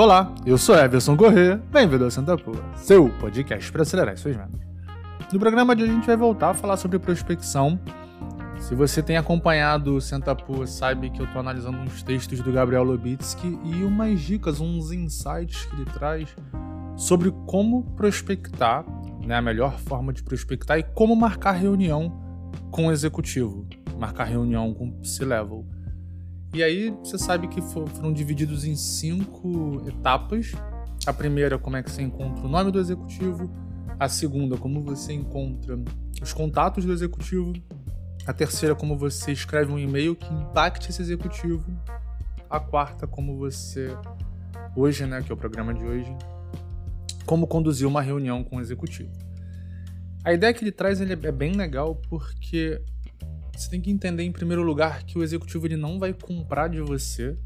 Olá, 0.00 0.34
eu 0.46 0.56
sou 0.56 0.74
Everson 0.74 1.14
Corrêa, 1.14 1.62
bem-vindo 1.70 2.04
ao 2.04 2.10
Santa 2.10 2.34
Pua, 2.34 2.56
seu 2.74 3.10
podcast 3.20 3.70
para 3.70 3.82
acelerar 3.82 4.16
suas 4.16 4.34
vendas. 4.34 4.58
No 5.30 5.38
programa 5.38 5.76
de 5.76 5.82
hoje 5.82 5.92
a 5.92 5.94
gente 5.94 6.06
vai 6.06 6.16
voltar 6.16 6.48
a 6.48 6.54
falar 6.54 6.78
sobre 6.78 6.98
prospecção. 6.98 7.78
Se 8.58 8.74
você 8.74 9.02
tem 9.02 9.18
acompanhado 9.18 9.94
o 9.94 10.00
Santa 10.00 10.34
Pua, 10.34 10.66
sabe 10.66 11.10
que 11.10 11.20
eu 11.20 11.26
estou 11.26 11.40
analisando 11.40 11.76
uns 11.76 12.02
textos 12.02 12.40
do 12.40 12.50
Gabriel 12.50 12.82
Lobitsky 12.82 13.58
e 13.62 13.84
umas 13.84 14.18
dicas, 14.22 14.58
uns 14.58 14.90
insights 14.90 15.66
que 15.66 15.76
ele 15.76 15.84
traz 15.84 16.34
sobre 16.96 17.30
como 17.46 17.82
prospectar, 17.94 18.86
né, 19.22 19.36
a 19.36 19.42
melhor 19.42 19.78
forma 19.80 20.14
de 20.14 20.22
prospectar 20.22 20.78
e 20.78 20.82
como 20.82 21.14
marcar 21.14 21.52
reunião 21.52 22.10
com 22.70 22.86
o 22.86 22.90
executivo, 22.90 23.68
marcar 23.98 24.24
reunião 24.24 24.72
com 24.72 24.98
o 24.98 25.04
C-Level. 25.04 25.66
E 26.52 26.64
aí 26.64 26.90
você 26.90 27.16
sabe 27.16 27.46
que 27.46 27.62
foram 27.62 28.12
divididos 28.12 28.64
em 28.64 28.74
cinco 28.74 29.82
etapas. 29.86 30.52
A 31.06 31.12
primeira, 31.12 31.58
como 31.58 31.76
é 31.76 31.82
que 31.82 31.90
você 31.90 32.02
encontra 32.02 32.44
o 32.44 32.48
nome 32.48 32.72
do 32.72 32.80
executivo. 32.80 33.48
A 33.98 34.08
segunda, 34.08 34.56
como 34.56 34.82
você 34.82 35.12
encontra 35.12 35.78
os 36.20 36.32
contatos 36.32 36.84
do 36.84 36.92
executivo. 36.92 37.52
A 38.26 38.32
terceira, 38.32 38.74
como 38.74 38.98
você 38.98 39.30
escreve 39.30 39.72
um 39.72 39.78
e-mail 39.78 40.16
que 40.16 40.32
impacte 40.32 40.90
esse 40.90 41.00
executivo. 41.00 41.64
A 42.48 42.58
quarta, 42.58 43.06
como 43.06 43.36
você, 43.36 43.96
hoje, 44.74 45.06
né, 45.06 45.22
que 45.22 45.30
é 45.30 45.34
o 45.34 45.38
programa 45.38 45.72
de 45.72 45.84
hoje, 45.84 46.12
como 47.24 47.46
conduzir 47.46 47.86
uma 47.86 48.02
reunião 48.02 48.42
com 48.42 48.56
o 48.56 48.60
executivo. 48.60 49.12
A 50.24 50.32
ideia 50.32 50.52
que 50.52 50.64
ele 50.64 50.72
traz 50.72 51.00
ele 51.00 51.12
é 51.12 51.32
bem 51.32 51.52
legal 51.52 51.94
porque 52.08 52.82
você 53.60 53.70
tem 53.70 53.80
que 53.80 53.90
entender 53.90 54.22
em 54.22 54.32
primeiro 54.32 54.62
lugar 54.62 55.04
que 55.04 55.18
o 55.18 55.22
executivo 55.22 55.66
ele 55.66 55.76
não 55.76 55.98
vai 55.98 56.14
comprar 56.14 56.68
de 56.68 56.80
você. 56.80 57.36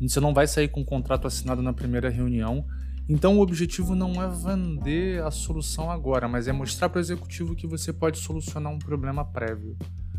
Você 0.00 0.18
não 0.18 0.34
vai 0.34 0.46
sair 0.46 0.68
com 0.68 0.80
um 0.80 0.84
contrato 0.84 1.26
assinado 1.26 1.62
na 1.62 1.72
primeira 1.72 2.10
reunião. 2.10 2.66
Então 3.08 3.38
o 3.38 3.40
objetivo 3.40 3.94
não 3.94 4.20
é 4.20 4.28
vender 4.28 5.22
a 5.22 5.30
solução 5.30 5.90
agora, 5.90 6.26
mas 6.26 6.48
é 6.48 6.52
mostrar 6.52 6.88
para 6.88 6.98
o 6.98 7.00
executivo 7.00 7.54
que 7.54 7.66
você 7.66 7.92
pode 7.92 8.18
solucionar 8.18 8.72
um 8.72 8.78
problema 8.78 9.24
prévio, 9.24 9.76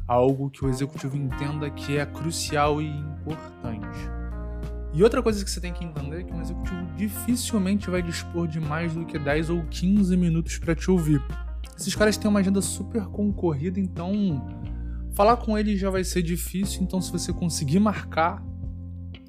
algo 0.08 0.50
que 0.50 0.64
o 0.64 0.70
executivo 0.70 1.18
entenda 1.18 1.70
que 1.70 1.98
é 1.98 2.06
crucial 2.06 2.81
e 2.81 2.88
importante. 2.88 4.00
E 4.94 5.04
outra 5.04 5.22
coisa 5.22 5.44
que 5.44 5.50
você 5.50 5.59
tem 5.59 5.74
que 5.74 5.84
entender 5.84 6.22
é 6.22 6.24
que 6.24 6.34
um 6.34 6.42
executivo 6.42 6.86
dificilmente 6.96 7.90
vai 7.90 8.02
dispor 8.02 8.48
de 8.48 8.62
mais 8.62 8.94
do 8.94 9.06
que 9.06 9.20
10 9.20 9.50
ou 9.50 9.66
15 9.66 10.16
minutos 10.16 10.58
para 10.58 10.74
te 10.74 10.90
ouvir. 10.90 11.22
Esses 11.78 11.94
caras 11.94 12.16
têm 12.16 12.30
uma 12.30 12.40
agenda 12.40 12.62
super 12.62 13.06
concorrida, 13.08 13.80
então 13.80 14.42
Falar 15.16 15.38
com 15.38 15.58
ele 15.58 15.78
já 15.78 15.90
vai 15.90 16.04
ser 16.04 16.22
difícil, 16.22 16.84
então 16.84 17.00
se 17.00 17.10
você 17.10 17.32
conseguir 17.32 17.80
marcar, 17.80 18.44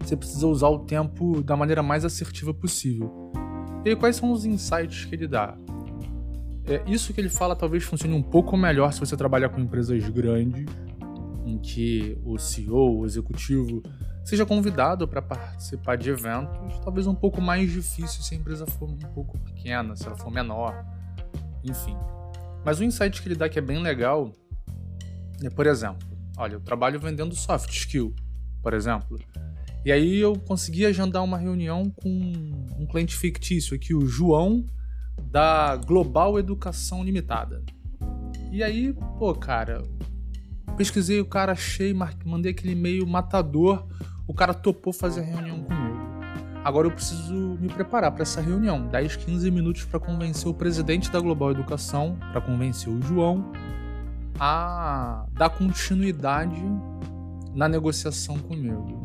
você 0.01 0.17
precisa 0.17 0.45
usar 0.49 0.69
o 0.69 0.81
tempo 0.81 1.41
da 1.45 1.57
maneira 1.57 1.81
mais 1.81 2.05
assertiva 2.05 2.53
possível. 2.53 3.31
E 3.85 3.91
aí, 3.91 3.97
quais 3.97 4.17
são 4.17 4.33
os 4.33 4.45
insights 4.45 5.05
que 5.05 5.15
ele 5.15 5.29
dá? 5.29 5.57
É, 6.65 6.83
isso 6.89 7.15
que 7.15 7.21
ele 7.21 7.29
fala 7.29 7.55
talvez 7.55 7.85
funcione 7.85 8.15
um 8.15 8.23
pouco 8.23 8.57
melhor 8.57 8.93
se 8.93 8.99
você 8.99 9.17
trabalhar 9.17 9.49
com 9.49 9.61
empresas 9.61 10.09
grandes, 10.09 10.67
em 11.45 11.57
que 11.57 12.19
o 12.25 12.37
CEO, 12.37 12.99
o 12.99 13.07
executivo, 13.07 13.81
seja 14.25 14.45
convidado 14.45 15.07
para 15.07 15.23
participar 15.23 15.97
de 15.97 16.11
eventos, 16.11 16.81
talvez 16.81 17.07
um 17.07 17.15
pouco 17.15 17.41
mais 17.41 17.71
difícil 17.71 18.25
se 18.25 18.35
a 18.35 18.39
empresa 18.39 18.67
for 18.67 18.91
um 18.91 18.99
pouco 19.15 19.39
pequena, 19.39 19.95
se 19.95 20.05
ela 20.05 20.17
for 20.17 20.33
menor, 20.33 20.85
enfim. 21.63 21.97
Mas 22.65 22.81
o 22.81 22.85
insight 22.85 23.23
que 23.23 23.29
ele 23.29 23.37
dá 23.37 23.49
que 23.49 23.61
é 23.61 23.63
bem 23.63 23.81
legal 23.81 24.33
por 25.55 25.67
exemplo, 25.67 26.07
olha, 26.37 26.55
eu 26.55 26.61
trabalho 26.61 26.99
vendendo 26.99 27.35
soft 27.35 27.71
skill, 27.71 28.15
por 28.63 28.73
exemplo. 28.75 29.19
E 29.85 29.93
aí 29.93 30.17
eu 30.17 30.37
consegui 30.37 30.85
agendar 30.85 31.23
uma 31.23 31.39
reunião 31.39 31.89
com 31.91 32.11
um 32.79 32.87
cliente 32.87 33.17
fictício 33.17 33.77
aqui, 33.77 33.95
o 33.95 34.07
João, 34.07 34.65
da 35.31 35.77
Global 35.77 36.39
Educação 36.39 37.05
Limitada. 37.05 37.63
E 38.51 38.63
aí, 38.63 38.93
pô, 39.19 39.35
cara, 39.35 39.83
pesquisei 40.77 41.21
o 41.21 41.25
cara, 41.25 41.53
achei, 41.53 41.95
mandei 42.25 42.53
aquele 42.53 42.73
e-mail 42.73 43.07
matador, 43.07 43.87
o 44.27 44.35
cara 44.35 44.53
topou 44.53 44.93
fazer 44.93 45.21
a 45.21 45.25
reunião 45.25 45.63
comigo. 45.63 45.97
Agora 46.65 46.89
eu 46.89 46.91
preciso 46.91 47.57
me 47.61 47.69
preparar 47.69 48.11
para 48.11 48.23
essa 48.23 48.41
reunião, 48.41 48.89
10, 48.89 49.17
15 49.17 49.51
minutos 49.53 49.85
para 49.85 50.01
convencer 50.01 50.49
o 50.49 50.55
presidente 50.55 51.11
da 51.13 51.21
Global 51.21 51.53
Educação, 51.53 52.19
para 52.33 52.41
convencer 52.41 52.93
o 52.93 53.01
João, 53.01 53.53
a 54.39 55.27
dar 55.33 55.51
continuidade 55.51 56.63
na 57.55 57.69
negociação 57.69 58.39
comigo. 58.39 59.03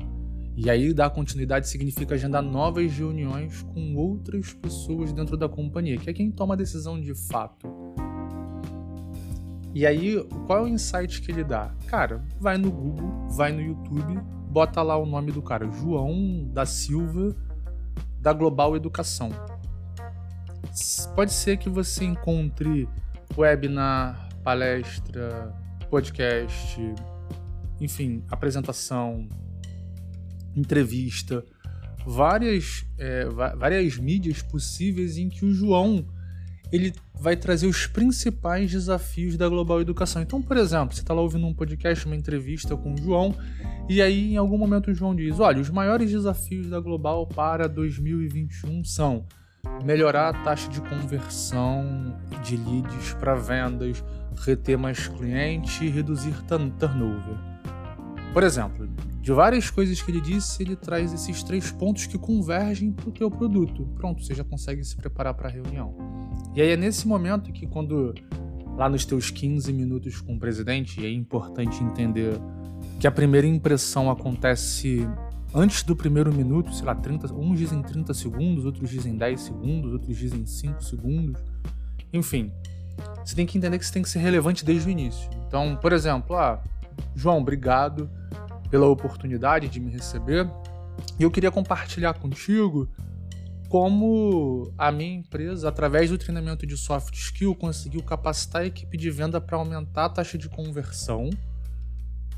E 0.56 0.70
aí, 0.70 0.94
dar 0.94 1.10
continuidade 1.10 1.70
significa 1.70 2.16
agendar 2.16 2.44
novas 2.44 2.92
reuniões 2.92 3.64
com 3.64 3.96
outras 3.96 4.54
pessoas 4.54 5.14
dentro 5.14 5.38
da 5.38 5.48
companhia, 5.48 5.98
que 5.98 6.10
é 6.10 6.14
quem 6.14 6.30
toma 6.30 6.54
a 6.54 6.58
decisão 6.58 7.00
de 7.00 7.16
fato. 7.16 7.68
E 9.74 9.86
aí, 9.86 10.22
qual 10.46 10.60
é 10.60 10.62
o 10.64 10.68
insight 10.68 11.22
que 11.22 11.32
ele 11.32 11.46
dá? 11.46 11.74
Cara, 11.88 12.22
vai 12.38 12.58
no 12.58 12.70
Google, 12.70 13.28
vai 13.30 13.54
no 13.54 13.62
YouTube, 13.62 14.20
bota 14.50 14.82
lá 14.82 14.98
o 14.98 15.06
nome 15.06 15.32
do 15.32 15.42
cara, 15.42 15.70
João 15.72 16.46
da 16.52 16.66
Silva, 16.66 17.34
da 18.20 18.34
Global 18.34 18.76
Educação. 18.76 19.30
Pode 21.16 21.32
ser 21.32 21.58
que 21.58 21.70
você 21.70 22.04
encontre 22.04 22.88
webinar, 23.38 24.30
palestra, 24.44 25.54
podcast, 25.90 26.80
enfim, 27.80 28.24
apresentação, 28.30 29.28
entrevista, 30.56 31.44
várias, 32.06 32.86
é, 32.98 33.26
várias 33.26 33.98
mídias 33.98 34.42
possíveis 34.42 35.18
em 35.18 35.30
que 35.30 35.46
o 35.46 35.54
João 35.54 36.06
ele 36.72 36.94
vai 37.20 37.36
trazer 37.36 37.68
os 37.68 37.86
principais 37.86 38.72
desafios 38.72 39.36
da 39.36 39.48
global 39.50 39.82
educação. 39.82 40.22
Então, 40.22 40.42
por 40.42 40.56
exemplo, 40.56 40.96
você 40.96 41.02
está 41.02 41.14
lá 41.14 41.22
ouvindo 41.22 41.46
um 41.46 41.54
podcast, 41.54 42.06
uma 42.06 42.16
entrevista 42.16 42.78
com 42.78 42.94
o 42.94 42.98
João, 42.98 43.36
e 43.90 44.02
aí 44.02 44.34
em 44.34 44.38
algum 44.38 44.58
momento 44.58 44.90
o 44.90 44.94
João 44.94 45.14
diz: 45.14 45.40
olha, 45.40 45.60
os 45.60 45.70
maiores 45.70 46.10
desafios 46.10 46.70
da 46.70 46.80
global 46.80 47.28
para 47.28 47.68
2021 47.68 48.84
são 48.86 49.26
melhorar 49.84 50.30
a 50.30 50.44
taxa 50.44 50.70
de 50.70 50.82
conversão 50.82 52.18
de 52.44 52.58
leads 52.58 53.14
para 53.16 53.36
vendas, 53.36 54.04
reter 54.36 54.78
mais 54.78 55.08
cliente 55.08 55.86
e 55.86 55.90
reduzir 55.90 56.34
turnover. 56.44 57.38
Por 58.34 58.44
exemplo, 58.44 58.88
de 59.22 59.32
várias 59.32 59.70
coisas 59.70 60.02
que 60.02 60.10
ele 60.10 60.22
disse, 60.22 60.64
ele 60.64 60.76
traz 60.76 61.14
esses 61.14 61.44
três 61.44 61.70
pontos 61.72 62.06
que 62.06 62.18
convergem 62.18 62.92
para 62.92 63.10
o 63.10 63.12
teu 63.12 63.30
produto. 63.30 63.86
Pronto, 63.96 64.24
você 64.24 64.34
já 64.34 64.44
consegue 64.44 64.84
se 64.84 64.96
preparar 64.96 65.34
para 65.34 65.50
a 65.50 65.52
reunião. 65.52 65.96
E 66.56 66.62
aí 66.62 66.70
é 66.70 66.78
nesse 66.78 67.08
momento 67.08 67.52
que 67.52 67.68
quando 67.68 68.16
lá 68.76 68.90
nos 68.90 69.06
teus 69.06 69.30
15 69.30 69.72
minutos 69.74 70.20
com 70.22 70.36
o 70.36 70.40
presidente, 70.40 71.06
é 71.06 71.12
importante 71.12 71.84
entender 71.84 72.40
que 73.00 73.06
a 73.06 73.12
primeira 73.12 73.46
impressão 73.46 74.10
acontece 74.10 75.08
antes 75.54 75.84
do 75.84 75.96
primeiro 75.96 76.34
minuto, 76.34 76.74
sei 76.74 76.86
lá, 76.86 76.96
30, 76.96 77.34
uns 77.34 77.60
dizem 77.60 77.82
30 77.82 78.14
segundos, 78.14 78.66
outros 78.66 78.90
dizem 78.90 79.18
10 79.18 79.42
segundos, 79.42 79.92
outros 79.92 80.18
dizem 80.18 80.46
5 80.46 80.84
segundos. 80.84 81.42
Enfim, 82.14 82.52
você 83.24 83.36
tem 83.36 83.46
que 83.46 83.58
entender 83.58 83.78
que 83.78 83.86
você 83.86 83.94
tem 83.94 84.02
que 84.02 84.10
ser 84.10 84.20
relevante 84.20 84.66
desde 84.66 84.88
o 84.88 84.92
início. 84.92 85.30
Então, 85.48 85.76
por 85.76 85.94
exemplo, 85.94 86.36
ah, 86.36 86.62
João, 87.16 87.40
obrigado 87.40 88.10
pela 88.70 88.88
oportunidade 88.88 89.68
de 89.68 89.80
me 89.80 89.92
receber. 89.92 90.50
E 91.20 91.24
eu 91.24 91.32
queria 91.32 91.52
compartilhar 91.52 92.14
contigo 92.14 92.90
como 93.72 94.74
a 94.78 94.92
minha 94.92 95.16
empresa, 95.16 95.70
através 95.70 96.10
do 96.10 96.18
treinamento 96.18 96.68
de 96.68 96.76
soft 96.76 97.16
skill, 97.16 97.56
conseguiu 97.56 98.04
capacitar 98.04 98.64
a 98.64 98.66
equipe 98.66 98.98
de 98.98 99.10
venda 99.10 99.40
para 99.40 99.58
aumentar 99.58 100.06
a 100.06 100.10
taxa 100.10 100.38
de 100.38 100.50
conversão 100.50 101.30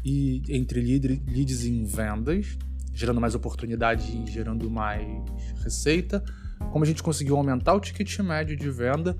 e 0.05 0.43
entre 0.49 0.79
leads 0.79 1.65
em 1.65 1.85
vendas, 1.85 2.55
gerando 2.93 3.19
mais 3.19 3.33
oportunidade 3.33 4.15
e 4.15 4.29
gerando 4.29 4.69
mais 4.69 5.07
receita. 5.63 6.23
Como 6.71 6.83
a 6.83 6.87
gente 6.87 7.01
conseguiu 7.01 7.35
aumentar 7.35 7.73
o 7.73 7.79
ticket 7.79 8.19
médio 8.19 8.55
de 8.55 8.69
venda 8.69 9.17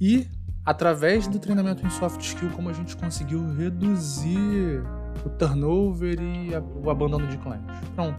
e 0.00 0.26
através 0.64 1.26
do 1.26 1.38
treinamento 1.38 1.86
em 1.86 1.90
soft 1.90 2.20
skill, 2.20 2.50
como 2.50 2.70
a 2.70 2.72
gente 2.72 2.96
conseguiu 2.96 3.54
reduzir 3.54 4.82
o 5.24 5.28
turnover 5.28 6.20
e 6.20 6.50
o 6.82 6.90
abandono 6.90 7.26
de 7.26 7.36
clientes. 7.36 7.88
Pronto. 7.94 8.18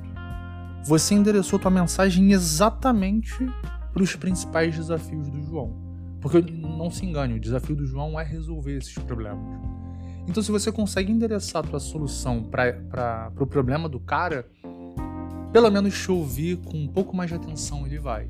Você 0.84 1.16
endereçou 1.16 1.58
tua 1.58 1.72
mensagem 1.72 2.32
exatamente 2.32 3.38
para 3.92 4.04
os 4.04 4.16
principais 4.16 4.76
desafios 4.76 5.30
do 5.30 5.42
João. 5.42 5.74
Porque 6.22 6.40
não 6.42 6.92
se 6.92 7.06
engane, 7.06 7.36
o 7.36 7.40
desafio 7.40 7.76
do 7.76 7.86
João 7.86 8.20
é 8.20 8.24
resolver 8.24 8.78
esses 8.78 8.98
problemas. 8.98 9.44
Então, 10.28 10.42
se 10.42 10.52
você 10.52 10.72
consegue 10.72 11.12
endereçar 11.12 11.64
a 11.64 11.68
tua 11.68 11.80
solução 11.80 12.44
para 12.44 13.30
o 13.32 13.36
pro 13.36 13.48
problema 13.48 13.88
do 13.88 14.00
cara, 14.00 14.48
pelo 15.52 15.70
menos 15.70 15.98
te 15.98 16.12
ouvir 16.12 16.58
com 16.58 16.78
um 16.78 16.88
pouco 16.88 17.16
mais 17.16 17.30
de 17.30 17.36
atenção 17.36 17.86
ele 17.86 18.00
vai. 18.00 18.28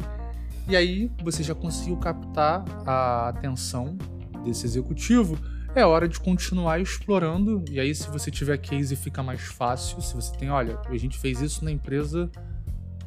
E 0.68 0.76
aí 0.76 1.12
você 1.24 1.44
já 1.44 1.54
conseguiu 1.54 1.98
captar 1.98 2.66
a 2.86 3.30
atenção 3.30 3.98
desse 4.44 4.66
executivo. 4.66 5.38
É 5.76 5.86
hora 5.86 6.08
de 6.08 6.20
continuar 6.20 6.80
explorando. 6.80 7.64
E 7.70 7.80
aí, 7.80 7.94
se 7.94 8.10
você 8.10 8.32
tiver 8.32 8.58
case, 8.58 8.96
fica 8.96 9.22
mais 9.22 9.42
fácil. 9.42 10.02
Se 10.02 10.16
você 10.16 10.36
tem, 10.38 10.50
olha, 10.50 10.80
a 10.88 10.98
gente 10.98 11.18
fez 11.18 11.42
isso 11.42 11.64
na 11.64 11.72
empresa 11.72 12.32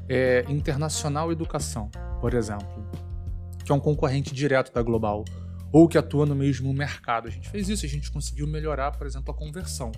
é, 0.09 0.45
Internacional 0.49 1.33
Educação, 1.33 1.91
por 2.21 2.35
exemplo, 2.35 2.91
que 3.65 3.71
é 3.71 3.75
um 3.75 3.81
concorrente 3.81 4.35
direto 4.35 4.73
da 4.73 4.83
Global, 4.83 5.25
ou 5.71 5.87
que 5.87 5.99
atua 5.99 6.25
no 6.25 6.35
mesmo 6.35 6.73
mercado. 6.73 7.29
A 7.29 7.31
gente 7.31 7.49
fez 7.49 7.69
isso, 7.69 7.85
a 7.85 7.89
gente 7.89 8.11
conseguiu 8.11 8.47
melhorar, 8.47 8.93
por 8.93 9.07
exemplo, 9.07 9.33
a 9.33 9.37
conversão. 9.37 9.93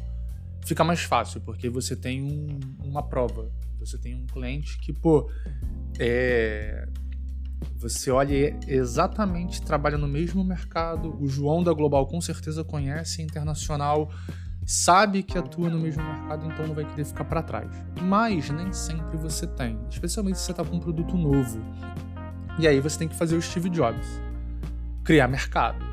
Fica 0.65 0.85
mais 0.85 1.01
fácil, 1.01 1.41
porque 1.41 1.69
você 1.69 1.95
tem 1.97 2.23
um, 2.23 2.59
uma 2.85 3.03
prova. 3.03 3.51
Você 3.79 3.97
tem 3.97 4.15
um 4.15 4.27
cliente 4.27 4.79
que, 4.79 4.93
pô, 4.93 5.31
é, 5.99 6.87
você 7.77 8.11
olha 8.11 8.59
exatamente, 8.67 9.63
trabalha 9.63 9.97
no 9.97 10.09
mesmo 10.09 10.45
mercado. 10.45 11.17
O 11.21 11.27
João 11.27 11.63
da 11.63 11.73
Global 11.73 12.07
com 12.07 12.21
certeza 12.21 12.63
conhece 12.63 13.23
internacional, 13.23 14.11
sabe 14.67 15.23
que 15.23 15.39
atua 15.39 15.71
no 15.71 15.79
mesmo 15.79 16.03
mercado, 16.03 16.47
então 16.47 16.67
não 16.67 16.75
vai 16.75 16.85
querer 16.85 17.05
ficar 17.05 17.25
para 17.25 17.43
trás. 17.43 17.71
Mas 18.03 18.51
nem 18.51 18.73
sempre 18.73 19.17
você 19.17 19.47
tem, 19.47 19.79
especialmente 19.91 20.39
se 20.39 20.45
você 20.45 20.51
está 20.53 20.65
com 20.65 20.77
um 20.77 20.81
produto 20.81 21.17
novo. 21.17 21.61
E 22.59 22.69
aí 22.69 22.81
você 22.81 22.99
tem 22.99 23.09
que 23.09 23.17
fazer 23.17 23.37
o 23.37 23.43
Steve 23.43 23.71
Jobs, 23.71 24.07
criar 25.05 25.29
mercado. 25.29 25.85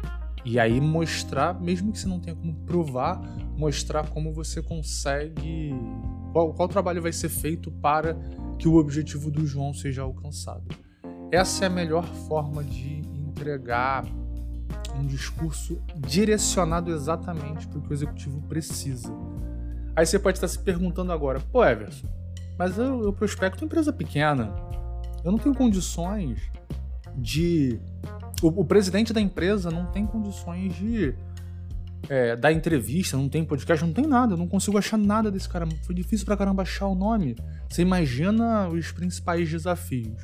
E 0.44 0.60
aí 0.60 0.80
mostrar, 0.80 1.60
mesmo 1.60 1.92
que 1.92 2.00
você 2.00 2.08
não 2.08 2.20
tenha 2.20 2.36
como 2.36 2.54
provar, 2.66 3.20
mostrar 3.58 4.08
como 4.10 4.34
você 4.34 4.62
consegue. 4.62 5.72
Qual, 6.32 6.54
qual 6.54 6.68
trabalho 6.70 7.02
vai 7.02 7.12
ser 7.12 7.30
feito 7.30 7.70
para 7.70 8.16
que 8.58 8.68
o 8.68 8.76
objetivo 8.76 9.30
do 9.30 9.46
João 9.46 9.74
seja 9.74 10.04
alcançado. 10.04 10.66
Essa 11.32 11.66
é 11.66 11.68
a 11.68 11.70
melhor 11.70 12.06
forma 12.06 12.64
de 12.64 13.02
entregar 13.28 14.06
um 14.96 15.06
discurso 15.06 15.82
direcionado 15.96 16.92
exatamente 16.92 17.68
para 17.68 17.80
o 17.80 17.82
que 17.82 17.90
o 17.90 17.94
executivo 17.94 18.42
precisa. 18.44 19.14
Aí 19.96 20.06
você 20.06 20.18
pode 20.18 20.38
estar 20.38 20.48
se 20.48 20.60
perguntando 20.60 21.12
agora, 21.12 21.40
pô, 21.40 21.66
Everson, 21.66 22.08
mas 22.58 22.78
eu, 22.78 23.04
eu 23.04 23.14
prospecto 23.14 23.66
empresa 23.66 23.92
pequena, 23.92 24.54
eu 25.24 25.32
não 25.32 25.40
tenho 25.40 25.54
condições 25.54 26.40
de. 27.16 27.80
O, 28.42 28.62
o 28.62 28.66
presidente 28.66 29.12
da 29.12 29.20
empresa 29.20 29.70
não 29.70 29.88
tem 29.88 30.06
condições 30.06 30.76
de 30.76 31.14
é, 32.10 32.36
dar 32.36 32.54
entrevista, 32.54 33.18
não 33.18 33.28
tem 33.28 33.44
podcast, 33.44 33.84
não 33.84 33.94
tem 33.94 34.06
nada, 34.06 34.34
eu 34.34 34.38
não 34.38 34.48
consigo 34.48 34.78
achar 34.78 34.98
nada 34.98 35.30
desse 35.30 35.50
cara. 35.50 35.68
Foi 35.84 35.94
difícil 35.94 36.26
pra 36.26 36.38
caramba 36.38 36.64
achar 36.64 36.88
o 36.88 36.96
nome. 36.96 37.36
Você 37.70 37.82
imagina 37.82 38.70
os 38.70 38.92
principais 38.92 39.50
desafios. 39.50 40.22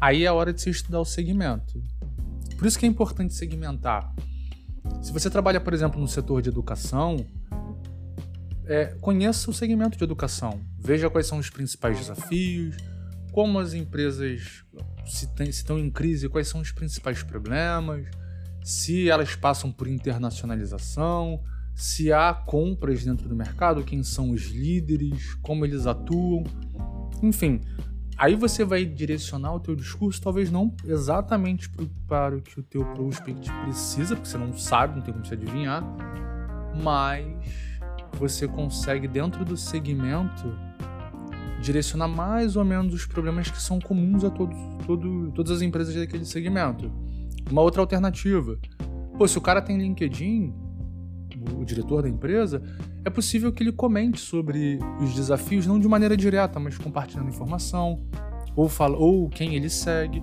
Aí 0.00 0.24
é 0.24 0.26
a 0.28 0.32
hora 0.32 0.52
de 0.52 0.60
você 0.60 0.70
estudar 0.70 1.00
o 1.00 1.04
segmento. 1.04 1.82
Por 2.56 2.66
isso 2.66 2.78
que 2.78 2.86
é 2.86 2.88
importante 2.88 3.34
segmentar. 3.34 4.14
Se 5.02 5.12
você 5.12 5.28
trabalha, 5.28 5.60
por 5.60 5.74
exemplo, 5.74 6.00
no 6.00 6.08
setor 6.08 6.42
de 6.42 6.48
educação, 6.48 7.26
é, 8.66 8.86
conheça 9.00 9.50
o 9.50 9.54
segmento 9.54 9.96
de 9.96 10.04
educação. 10.04 10.60
Veja 10.78 11.10
quais 11.10 11.26
são 11.26 11.38
os 11.38 11.50
principais 11.50 11.98
desafios, 11.98 12.76
como 13.32 13.58
as 13.58 13.74
empresas 13.74 14.64
se, 15.06 15.26
tem, 15.34 15.46
se 15.46 15.58
estão 15.58 15.78
em 15.78 15.90
crise, 15.90 16.28
quais 16.28 16.48
são 16.48 16.60
os 16.60 16.70
principais 16.70 17.22
problemas, 17.22 18.06
se 18.62 19.08
elas 19.08 19.34
passam 19.34 19.72
por 19.72 19.88
internacionalização, 19.88 21.42
se 21.74 22.12
há 22.12 22.34
compras 22.34 23.04
dentro 23.04 23.28
do 23.28 23.36
mercado, 23.36 23.84
quem 23.84 24.02
são 24.02 24.30
os 24.30 24.46
líderes, 24.46 25.34
como 25.34 25.64
eles 25.64 25.86
atuam. 25.86 26.44
Enfim, 27.22 27.60
Aí 28.18 28.34
você 28.34 28.64
vai 28.64 28.84
direcionar 28.84 29.54
o 29.54 29.60
teu 29.60 29.76
discurso, 29.76 30.20
talvez 30.20 30.50
não 30.50 30.74
exatamente 30.84 31.70
para 32.08 32.36
o 32.36 32.42
que 32.42 32.58
o 32.58 32.62
teu 32.64 32.84
prospect 32.84 33.48
precisa, 33.62 34.16
porque 34.16 34.28
você 34.28 34.36
não 34.36 34.52
sabe, 34.52 34.96
não 34.96 35.02
tem 35.02 35.14
como 35.14 35.24
se 35.24 35.34
adivinhar, 35.34 35.84
mas 36.82 37.24
você 38.14 38.48
consegue 38.48 39.06
dentro 39.06 39.44
do 39.44 39.56
segmento 39.56 40.52
direcionar 41.62 42.08
mais 42.08 42.56
ou 42.56 42.64
menos 42.64 42.92
os 42.92 43.06
problemas 43.06 43.52
que 43.52 43.62
são 43.62 43.78
comuns 43.78 44.24
a 44.24 44.30
todos, 44.30 44.58
todo, 44.84 45.30
todas 45.30 45.52
as 45.52 45.62
empresas 45.62 45.94
daquele 45.94 46.24
segmento. 46.24 46.90
Uma 47.48 47.62
outra 47.62 47.80
alternativa. 47.80 48.58
Pô, 49.16 49.28
se 49.28 49.38
o 49.38 49.40
cara 49.40 49.62
tem 49.62 49.78
LinkedIn, 49.78 50.52
o 51.56 51.64
diretor 51.64 52.02
da 52.02 52.08
empresa, 52.08 52.62
é 53.04 53.10
possível 53.10 53.52
que 53.52 53.62
ele 53.62 53.72
comente 53.72 54.20
sobre 54.20 54.78
os 55.00 55.14
desafios, 55.14 55.66
não 55.66 55.78
de 55.78 55.88
maneira 55.88 56.16
direta, 56.16 56.58
mas 56.58 56.76
compartilhando 56.76 57.28
informação, 57.28 57.98
ou, 58.54 58.68
fala, 58.68 58.96
ou 58.96 59.28
quem 59.28 59.54
ele 59.54 59.68
segue. 59.68 60.22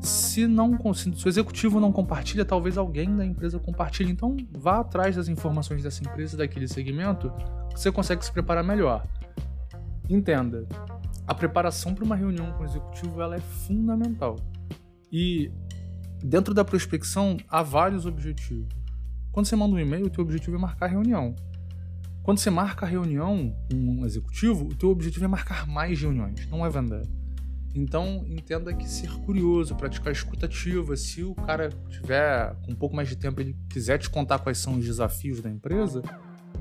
Se, 0.00 0.46
não, 0.46 0.78
se 0.94 1.26
o 1.26 1.28
executivo 1.28 1.78
não 1.78 1.92
compartilha, 1.92 2.44
talvez 2.44 2.76
alguém 2.76 3.14
da 3.16 3.24
empresa 3.24 3.58
compartilhe. 3.58 4.10
Então, 4.10 4.36
vá 4.50 4.80
atrás 4.80 5.16
das 5.16 5.28
informações 5.28 5.82
dessa 5.82 6.02
empresa, 6.02 6.36
daquele 6.36 6.66
segmento, 6.66 7.32
você 7.70 7.90
consegue 7.90 8.24
se 8.24 8.32
preparar 8.32 8.64
melhor. 8.64 9.06
Entenda, 10.08 10.66
a 11.26 11.34
preparação 11.34 11.94
para 11.94 12.04
uma 12.04 12.16
reunião 12.16 12.52
com 12.52 12.62
o 12.62 12.66
executivo 12.66 13.20
ela 13.20 13.36
é 13.36 13.40
fundamental. 13.40 14.36
E 15.10 15.50
dentro 16.22 16.52
da 16.52 16.64
prospecção 16.64 17.36
há 17.48 17.62
vários 17.62 18.06
objetivos. 18.06 18.81
Quando 19.32 19.46
você 19.46 19.56
manda 19.56 19.74
um 19.74 19.78
e-mail, 19.78 20.06
o 20.06 20.10
teu 20.10 20.22
objetivo 20.22 20.56
é 20.56 20.58
marcar 20.58 20.86
a 20.86 20.88
reunião. 20.90 21.34
Quando 22.22 22.38
você 22.38 22.50
marca 22.50 22.84
a 22.84 22.88
reunião 22.88 23.56
com 23.68 23.76
um 23.76 24.04
executivo, 24.04 24.66
o 24.66 24.74
teu 24.74 24.90
objetivo 24.90 25.24
é 25.24 25.28
marcar 25.28 25.66
mais 25.66 26.00
reuniões, 26.00 26.46
não 26.48 26.64
é 26.66 26.68
vender. 26.68 27.08
Então, 27.74 28.26
entenda 28.28 28.74
que 28.74 28.86
ser 28.86 29.10
curioso, 29.24 29.74
praticar 29.74 30.12
escutativa, 30.12 30.94
se 30.96 31.24
o 31.24 31.34
cara 31.34 31.70
tiver 31.88 32.54
com 32.66 32.72
um 32.72 32.74
pouco 32.74 32.94
mais 32.94 33.08
de 33.08 33.16
tempo 33.16 33.40
ele 33.40 33.56
quiser 33.70 33.96
te 33.96 34.10
contar 34.10 34.38
quais 34.38 34.58
são 34.58 34.74
os 34.74 34.84
desafios 34.84 35.40
da 35.40 35.48
empresa, 35.48 36.02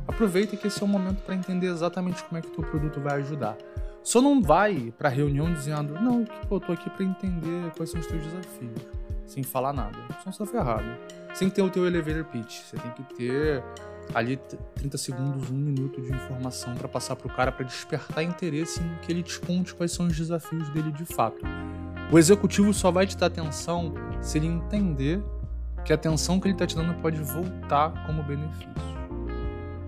aproveita 0.07 0.55
que 0.55 0.67
esse 0.67 0.81
é 0.81 0.85
o 0.85 0.87
momento 0.87 1.21
para 1.23 1.35
entender 1.35 1.67
exatamente 1.67 2.23
como 2.23 2.37
é 2.37 2.41
que 2.41 2.47
o 2.47 2.51
teu 2.51 2.63
produto 2.63 3.01
vai 3.01 3.19
ajudar. 3.19 3.57
Só 4.01 4.21
não 4.21 4.41
vai 4.41 4.93
para 4.97 5.09
a 5.09 5.11
reunião 5.11 5.53
dizendo, 5.53 5.93
não, 5.95 6.23
pô, 6.47 6.55
eu 6.55 6.59
tô 6.61 6.71
aqui 6.71 6.89
para 6.89 7.03
entender 7.03 7.69
quais 7.75 7.91
são 7.91 7.99
os 7.99 8.07
teus 8.07 8.23
desafios, 8.23 8.81
sem 9.27 9.43
falar 9.43 9.73
nada. 9.73 9.97
Senão 10.21 10.31
você 10.31 10.39
tá 10.39 10.45
ferrado 10.45 11.20
sem 11.33 11.49
ter 11.49 11.61
o 11.61 11.69
teu 11.69 11.85
elevator 11.85 12.25
pitch. 12.25 12.61
Você 12.61 12.77
tem 12.77 12.91
que 12.91 13.03
ter 13.15 13.63
ali 14.13 14.39
30 14.75 14.97
segundos, 14.97 15.49
um 15.49 15.55
minuto 15.55 16.01
de 16.01 16.11
informação 16.11 16.75
para 16.75 16.87
passar 16.87 17.15
para 17.15 17.27
o 17.27 17.35
cara 17.35 17.51
para 17.51 17.65
despertar 17.65 18.23
interesse 18.23 18.81
em 18.81 18.95
que 19.01 19.11
ele 19.11 19.23
te 19.23 19.39
conte 19.39 19.73
quais 19.73 19.91
são 19.91 20.07
os 20.07 20.15
desafios 20.15 20.69
dele 20.69 20.91
de 20.91 21.05
fato. 21.05 21.39
O 22.11 22.19
executivo 22.19 22.73
só 22.73 22.91
vai 22.91 23.07
te 23.07 23.17
dar 23.17 23.27
atenção 23.27 23.93
se 24.21 24.37
ele 24.37 24.47
entender 24.47 25.23
que 25.85 25.91
a 25.91 25.95
atenção 25.95 26.39
que 26.39 26.47
ele 26.47 26.55
está 26.55 26.67
te 26.67 26.75
dando 26.75 26.93
pode 26.95 27.21
voltar 27.21 28.05
como 28.05 28.21
benefício. 28.23 28.71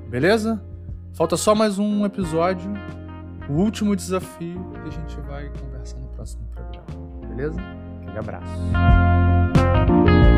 Beleza? 0.10 0.64
Falta 1.14 1.38
só 1.38 1.54
mais 1.54 1.78
um 1.78 2.06
episódio, 2.06 2.72
o 3.50 3.54
último 3.54 3.96
desafio, 3.96 4.72
e 4.84 4.88
a 4.88 4.90
gente 4.90 5.20
vai 5.28 5.50
conversar 5.50 6.00
no 6.00 6.08
próximo 6.08 6.48
programa. 6.48 7.28
Beleza? 7.28 7.60
Aquele 8.02 8.20
abraço. 8.20 10.33